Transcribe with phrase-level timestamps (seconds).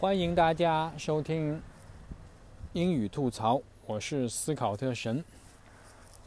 [0.00, 1.60] 欢迎大家收听
[2.72, 5.22] 英语吐槽，我是思考特神。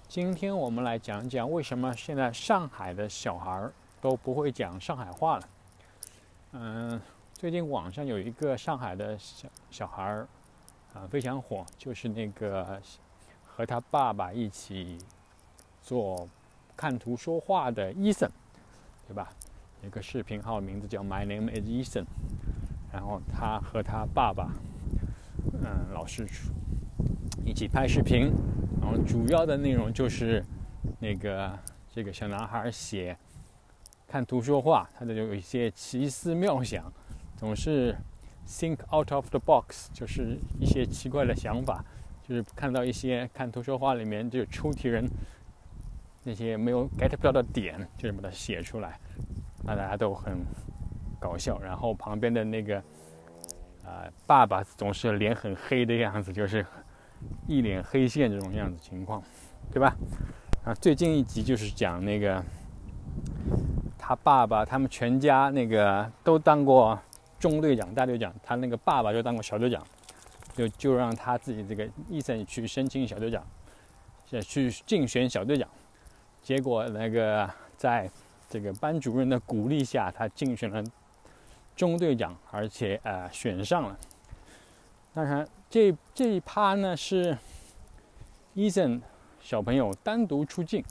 [0.07, 5.49] 今天我们来讲讲为什么现在上海的小孩儿都不会讲上海话了。
[6.51, 7.01] 嗯，
[7.33, 10.27] 最近网上有一个上海的小小孩儿
[10.93, 12.79] 啊非常火，就是那个
[13.43, 14.99] 和他爸爸一起
[15.81, 16.29] 做
[16.77, 18.29] 看图说话的伊森，
[19.07, 19.33] 对吧？
[19.81, 22.05] 有个视频号名字叫 My Name is Ethan，
[22.93, 24.53] 然后他和他爸爸，
[25.51, 26.25] 嗯，老师
[27.43, 28.31] 一起拍视频，
[28.79, 30.45] 然后主要的内容就是
[30.99, 31.51] 那个
[31.91, 33.17] 这个小男孩写
[34.07, 36.93] 看图说话，他的有一些奇思妙想，
[37.35, 37.95] 总是
[38.47, 41.83] think out of the box，就是一些奇怪的想法，
[42.21, 45.09] 就是看到一些看图说话里面就出题人
[46.23, 48.99] 那些没有 get 不到的点，就是把它写出来，
[49.63, 50.45] 那大家都很
[51.23, 51.57] 搞笑。
[51.59, 52.77] 然后旁边的那个
[53.85, 56.65] 啊、爸爸总是脸很黑的样子，就是
[57.47, 59.23] 一脸黑线这种样子情况，
[59.71, 59.95] 对吧？
[60.65, 62.43] 啊，最近一集就是讲那个
[63.97, 66.97] 他爸爸他们全家那个都当过
[67.39, 69.85] 中队长、大队长，他那个爸爸就当过小队长，
[70.53, 73.45] 就就让他自己这个医生去申请小队长，
[74.31, 75.67] 呃去竞选小队长。
[76.41, 78.09] 结果那个在
[78.49, 80.81] 这个班主任的鼓励下，他竞选了
[81.75, 83.97] 中队长，而且呃选上了。
[85.13, 87.37] 当然，这这一趴呢是
[88.53, 89.01] 伊森
[89.41, 90.83] 小朋友单独出镜，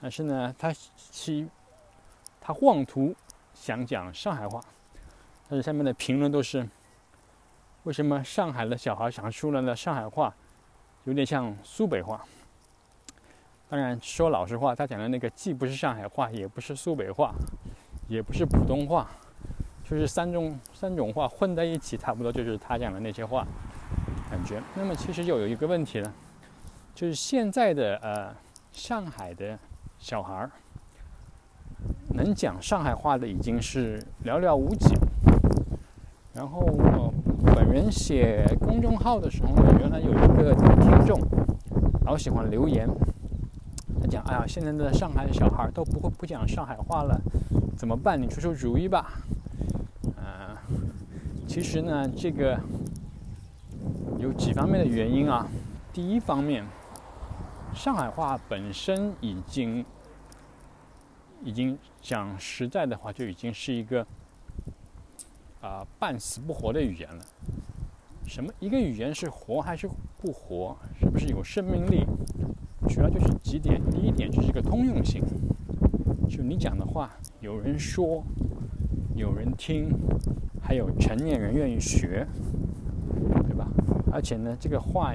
[0.00, 1.48] 但是呢，他其
[2.40, 3.14] 他妄图
[3.54, 4.60] 想讲上海话，
[5.48, 6.68] 但是下面的评论都是
[7.84, 10.34] 为什么上海的小孩想出来的上海话
[11.04, 12.24] 有点像苏北话。
[13.68, 17.34] 当然，说老实话，他讲的那个既不是上海话，也不是苏北话，
[18.08, 19.10] 也不是普通话，
[19.88, 23.46] 就是三种三种话混在一起，差不多就是他讲的那些话
[24.30, 24.62] 感觉。
[24.74, 26.12] 那么其实就有一个问题了，
[26.94, 28.34] 就是现在的呃
[28.70, 29.58] 上海的
[29.98, 30.50] 小孩儿
[32.10, 34.94] 能讲上海话的已经是寥寥无几。
[36.34, 37.14] 然后我
[37.54, 41.18] 本人写公众号的时候呢，原来有一个听众
[42.04, 42.86] 老喜欢留言。
[44.02, 47.18] 他讲：“哎呀，现在的上海的小孩都不会不讲上海话了，
[47.74, 48.20] 怎么办？
[48.20, 49.22] 你出出主意吧。”
[51.48, 52.60] 其实呢，这个
[54.18, 55.48] 有几方面的原因啊。
[55.94, 56.62] 第一方面，
[57.74, 59.82] 上海话本身已经
[61.42, 64.06] 已经讲实在的话，就已经是一个
[65.62, 67.24] 啊、半死不活的语言了。
[68.26, 68.52] 什么？
[68.60, 69.88] 一个语言是活还是
[70.18, 70.76] 不活？
[71.00, 72.04] 是不是有生命力？
[72.90, 75.24] 主要就是几点，第一点就是一个通用性，
[76.28, 77.10] 就你讲的话，
[77.40, 78.22] 有人说，
[79.16, 79.88] 有人听，
[80.68, 82.28] 还有成年人愿意学，
[83.46, 83.66] 对吧？
[84.12, 85.14] 而且呢，这个话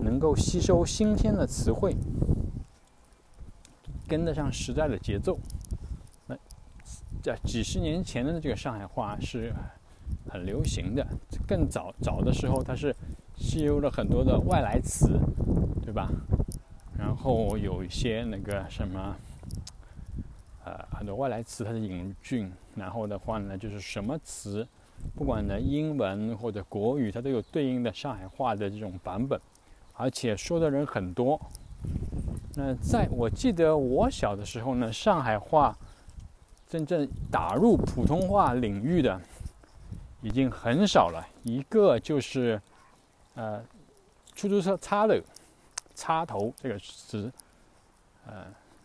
[0.00, 1.94] 能够吸收新鲜的词汇，
[4.08, 5.38] 跟得上时代的节奏。
[6.26, 6.34] 那
[7.22, 9.52] 在几十年前的这个上海话是
[10.26, 11.06] 很流行的，
[11.46, 12.96] 更早早的时候，它是
[13.36, 15.20] 吸收了很多的外来词，
[15.82, 16.08] 对吧？
[16.96, 19.14] 然后有一些那个什么，
[20.64, 24.66] 呃，很多外来词它是引进，然后的话呢，就是什么词，
[25.16, 29.40] 不管呢英文或者国语，它都有对应的上海话的这种版本，
[29.94, 31.40] 而且说的人很多。
[32.54, 35.76] 那在我记得我小的时候呢，上海话
[36.68, 39.20] 真正打入普通话领域的
[40.22, 42.60] 已经很少了，一个就是
[43.34, 43.62] 呃，
[44.34, 45.20] 出租车插的。
[46.00, 47.28] 插头这个词，
[48.24, 48.44] 呃，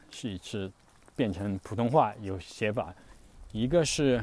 [0.10, 0.72] 是是
[1.16, 2.92] 变成普通话有写法。
[3.52, 4.20] 一个是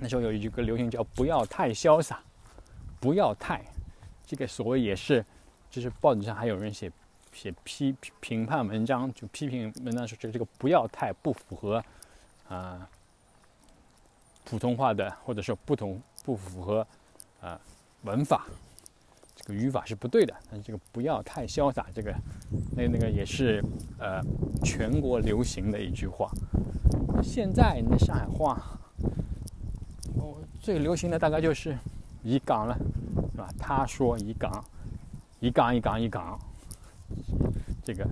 [0.00, 2.20] 那时候有一个流行叫“不要太潇洒”，
[2.98, 3.62] 不要太，
[4.26, 5.24] 这个所谓也是，
[5.70, 6.90] 就是报纸上还有人写
[7.32, 11.84] 写批评判文章，就批评文章说这这个不要太不符合
[12.48, 12.88] 啊、
[14.44, 16.86] 普通话的，或者说不同不符合
[17.40, 17.60] 啊、
[18.02, 18.46] 文法。
[19.36, 22.14] 这个语法是不对的，但是这个不要太潇洒，这个
[22.76, 23.64] 那那个也是
[23.98, 24.22] 呃
[24.62, 26.30] 全国流行的一句话。
[27.22, 28.78] 现在那上海话，
[30.60, 31.76] 最流行的大概就是
[32.22, 32.76] 一港了，
[33.32, 33.48] 是吧？
[33.58, 34.62] 他说一港，
[35.40, 36.38] 一港一港一港，
[37.82, 38.06] 这个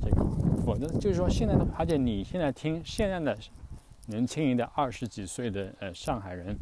[0.00, 0.24] 这个，
[0.64, 3.36] 否则就是说现在的，而且你现在听现在的
[4.06, 6.56] 年轻人的二十几岁的呃上海人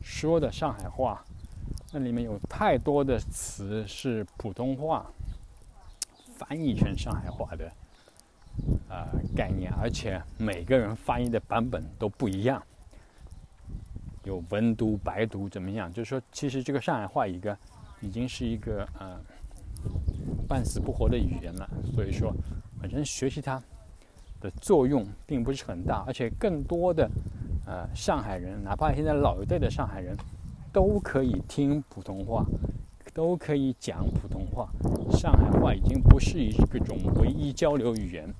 [0.00, 1.24] 说的上海话。
[1.92, 5.06] 那里面有太多的词是普通话
[6.36, 7.72] 翻译成上海话的
[8.88, 12.62] 呃概念，而且每个人翻译的版本都不一样。
[14.26, 15.90] 有文读、白读怎么样？
[15.92, 17.56] 就是说，其实这个上海话一个
[18.00, 19.20] 已经是一个呃
[20.48, 21.70] 半死不活的语言了。
[21.94, 22.34] 所以说，
[22.80, 23.62] 本身学习它
[24.40, 27.08] 的作用并不是很大，而且更多的
[27.66, 30.16] 呃上海人，哪怕现在老一代的上海人，
[30.72, 32.44] 都可以听普通话，
[33.14, 34.68] 都可以讲普通话。
[35.12, 38.34] 上海话已经不是一个种唯一交流语言，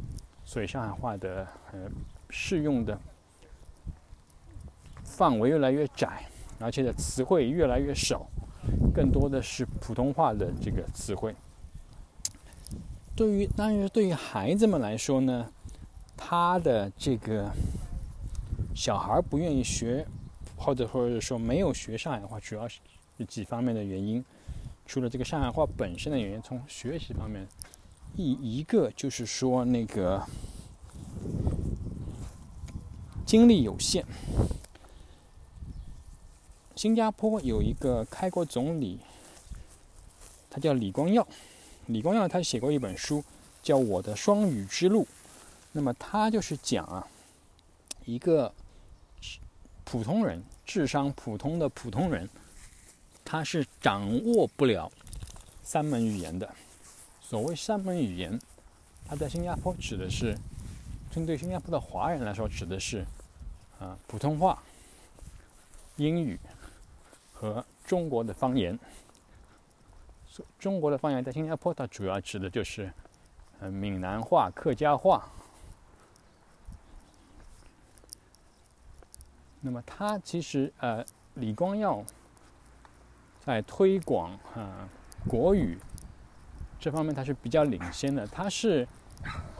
[0.44, 1.88] 所以上海话的呃
[2.28, 2.98] 适用的。
[5.16, 6.26] 范围越来越窄，
[6.58, 8.26] 而且的词汇越来越少，
[8.94, 11.34] 更多的是普通话的这个词汇。
[13.16, 15.50] 对于，当然，对于孩子们来说呢，
[16.18, 17.50] 他的这个
[18.74, 20.06] 小孩不愿意学，
[20.54, 22.78] 或者或者说没有学上海话，主要是
[23.26, 24.22] 几方面的原因。
[24.84, 27.48] 除了这个上海话本身的原因，从学习方面，
[28.16, 30.22] 一一个就是说那个
[33.24, 34.04] 精力有限。
[36.76, 39.00] 新加坡有一个开国总理，
[40.50, 41.26] 他叫李光耀。
[41.86, 43.24] 李光耀他写过一本书，
[43.62, 45.04] 叫《我的双语之路》。
[45.72, 47.08] 那么他就是讲啊，
[48.04, 48.52] 一个
[49.84, 52.28] 普通人，智商普通的普通人，
[53.24, 54.92] 他是掌握不了
[55.62, 56.54] 三门语言的。
[57.22, 58.38] 所谓三门语言，
[59.08, 60.36] 他在新加坡指的是，
[61.10, 63.02] 针对新加坡的华人来说，指的是
[63.78, 64.62] 啊普通话、
[65.96, 66.38] 英语。
[67.38, 68.78] 和中国的方言，
[70.58, 72.90] 中国的方言在新加坡，它主要指的就是，
[73.60, 75.28] 呃，闽南话、客家话。
[79.60, 81.04] 那么，他其实呃，
[81.34, 82.02] 李光耀
[83.44, 84.88] 在推广啊
[85.28, 85.78] 国语
[86.80, 88.26] 这方面，他是比较领先的。
[88.26, 88.88] 他是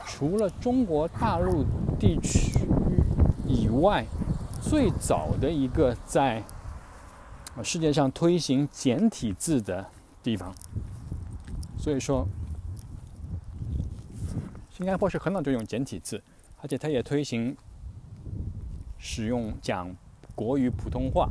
[0.07, 1.63] 除了中国大陆
[2.01, 2.59] 地区
[3.47, 4.07] 以外，
[4.63, 6.43] 最早的一个在。
[7.63, 9.85] 世界上推行简体字的
[10.23, 10.55] 地方，
[11.79, 12.27] 所以说，
[14.71, 16.23] 新加坡是很早就用简体字，
[16.61, 17.57] 而且它也推行
[18.99, 19.89] 使用讲
[20.35, 21.29] 国语普通话。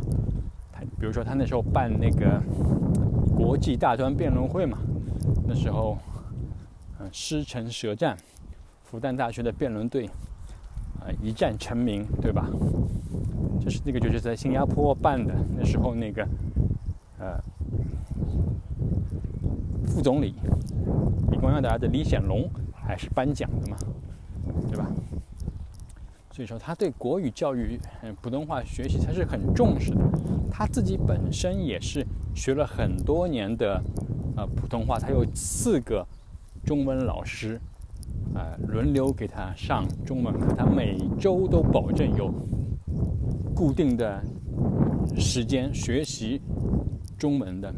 [0.72, 2.42] 他比如说，他那时候办那个
[3.36, 4.78] 国际大专辩论会嘛，
[5.48, 5.98] 那时候，
[7.00, 8.18] 嗯，狮城舌战，
[8.84, 10.08] 复旦大学的辩论队，
[11.00, 12.50] 啊，一战成名，对吧？
[13.60, 15.34] 就是那个，就是在新加坡办的。
[15.58, 16.28] 那时候，那个
[17.20, 17.40] 呃，
[19.86, 20.36] 副总理
[21.32, 23.78] 李光耀的儿子李显龙还是颁奖的嘛，
[24.70, 24.88] 对吧？
[26.32, 30.02] 所以说，他对国语教育、嗯，普通话学习他是很重视的。
[30.52, 33.82] 他自己本身也是学了很多年的
[34.36, 36.06] 呃普通话，他有四个
[36.66, 37.60] 中文老师，
[38.34, 42.34] 呃，轮流给他上中文课，他每周都保证有。
[43.56, 44.22] 固定的
[45.18, 46.42] 时间学习
[47.18, 47.74] 中文的，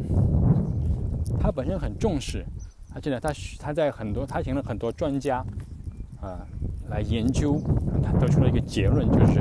[1.40, 2.44] 他本身很重视，
[2.96, 5.46] 而且呢，他他在很多他请了很多专家
[6.20, 6.44] 啊
[6.90, 7.62] 来研究，
[8.02, 9.40] 他得出了一个结论，就是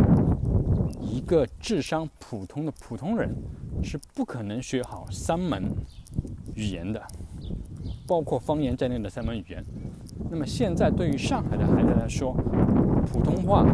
[1.00, 3.34] 一个智商普通的普通人
[3.82, 5.64] 是不可能学好三门
[6.54, 7.02] 语言的，
[8.06, 9.64] 包括方言在内的三门语言。
[10.30, 12.34] 那么现在对于上海的孩子来说，
[13.06, 13.64] 普通话。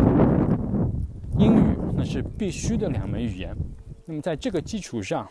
[1.38, 1.71] 英语
[2.04, 3.56] 是必须的两门语言，
[4.06, 5.30] 那么在这个基础上，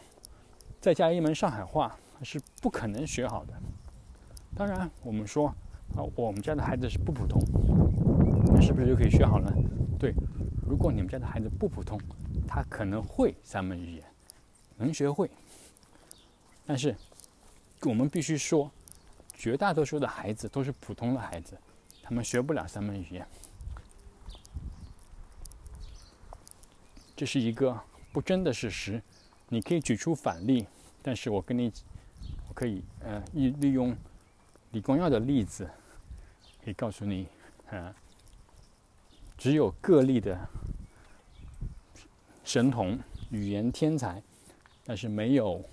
[0.79, 3.53] 再加一门上海话是不可能学好的。
[4.55, 5.47] 当然，我们说
[5.95, 7.41] 啊，我们家的孩子是不普通，
[8.53, 9.51] 那是不是就可以学好呢？
[9.97, 10.13] 对，
[10.67, 11.99] 如果你们家的孩子不普通，
[12.47, 14.03] 他可能会三门语言，
[14.77, 15.29] 能学会。
[16.65, 16.95] 但是，
[17.81, 18.69] 我们必须说，
[19.33, 21.57] 绝大多数的孩子都是普通的孩子，
[22.03, 23.25] 他们学不了三门语言。
[27.21, 27.79] 这是一个
[28.11, 28.99] 不争的事实，
[29.49, 30.65] 你可以举出反例，
[31.03, 31.71] 但是我跟你，
[32.49, 33.95] 我可以呃利利用
[34.71, 35.69] 李光耀的例子，
[36.65, 37.27] 可以告诉你，
[37.67, 37.93] 呃，
[39.37, 40.35] 只有个例的
[42.43, 42.97] 神童、
[43.29, 44.19] 语言天才，
[44.83, 45.63] 但是没有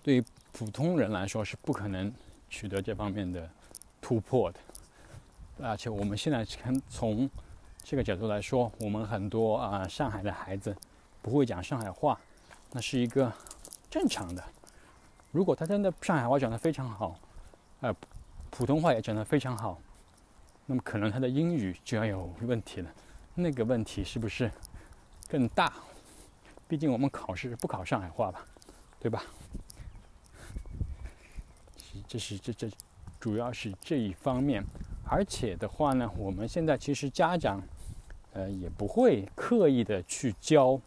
[0.00, 2.14] 对普通人来说是不可能
[2.48, 3.50] 取得这方面的
[4.00, 4.60] 突破的，
[5.58, 7.28] 而且我们现在看从。
[7.88, 10.76] 这个角度来说，我们很多啊上海的孩子
[11.22, 12.18] 不会讲上海话，
[12.72, 13.32] 那是一个
[13.88, 14.42] 正常的。
[15.30, 17.16] 如果他真的上海话讲得非常好，
[17.82, 17.94] 呃，
[18.50, 19.78] 普通话也讲得非常好，
[20.66, 22.90] 那么可能他的英语就要有问题了。
[23.36, 24.50] 那个问题是不是
[25.28, 25.72] 更大？
[26.66, 28.44] 毕竟我们考试不考上海话吧，
[28.98, 29.22] 对吧？
[32.08, 32.68] 这是这这
[33.20, 34.64] 主要是这一方面，
[35.08, 37.62] 而且的话呢，我们现在其实家长。
[38.36, 40.78] 呃，也不会刻意的去教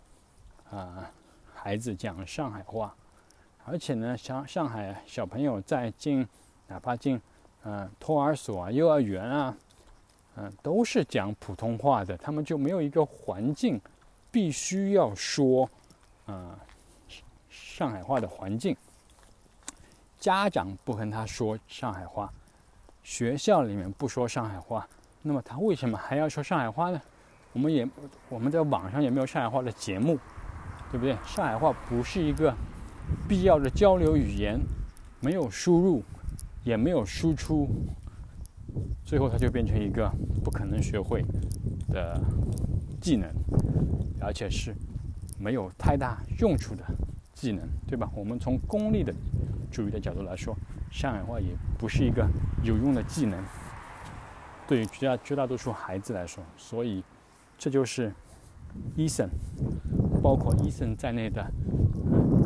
[0.69, 1.11] 啊
[1.51, 2.95] 孩子讲上海话，
[3.65, 6.27] 而且呢，上上海小朋友在进，
[6.67, 7.19] 哪怕进，
[7.63, 9.57] 嗯，托儿所啊、幼儿园啊，
[10.35, 13.81] 嗯，都是讲普通话的，他们就没有一个环境
[14.29, 15.67] 必须要说，
[16.27, 16.55] 啊，
[17.49, 18.77] 上海话的环境。
[20.19, 22.31] 家长不跟他说上海话，
[23.01, 24.87] 学校里面不说上海话，
[25.23, 27.01] 那么他为什么还要说上海话呢？
[27.59, 27.85] 我们也
[28.29, 30.17] 我们在网上也没有上海话的节目，
[30.89, 31.13] 对不对？
[31.25, 32.55] 上海话不是一个
[33.27, 34.57] 必要的交流语言，
[35.19, 36.01] 没有输入，
[36.63, 37.67] 也没有输出，
[39.03, 40.09] 最后它就变成一个
[40.41, 41.21] 不可能学会
[41.89, 42.17] 的
[43.01, 43.29] 技能，
[44.21, 44.73] 而且是
[45.37, 46.83] 没有太大用处的
[47.33, 48.09] 技能，对吧？
[48.15, 49.13] 我们从功利的
[49.69, 50.55] 主义的角度来说，
[50.89, 51.47] 上海话也
[51.77, 52.25] 不是一个
[52.63, 53.43] 有用的技能，
[54.65, 57.03] 对于绝大绝大多数孩子来说，所以。
[57.59, 58.13] 这就是
[58.95, 59.29] 伊森，
[60.23, 61.45] 包括伊森在内的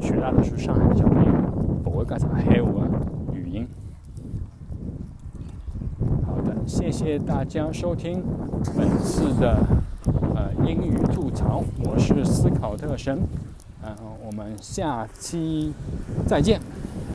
[0.01, 1.31] 绝大多数上海的小朋友
[1.83, 2.87] 不会讲海话
[3.31, 3.67] 语音。
[6.25, 8.23] 好的，谢谢大家收听
[8.75, 9.55] 本次的
[10.33, 13.19] 呃英语吐槽，我是思考特神，
[13.83, 15.73] 嗯，我们下期
[16.25, 16.59] 再见。